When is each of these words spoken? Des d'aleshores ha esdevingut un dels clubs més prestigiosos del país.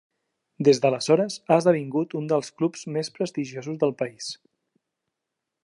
Des 0.67 0.79
d'aleshores 0.85 1.35
ha 1.49 1.57
esdevingut 1.61 2.15
un 2.21 2.31
dels 2.33 2.49
clubs 2.61 2.87
més 2.97 3.13
prestigiosos 3.19 3.79
del 3.85 3.95
país. 4.01 4.31